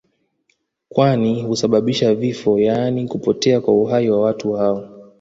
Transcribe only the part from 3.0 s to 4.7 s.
kupotea kwa uhai wa watu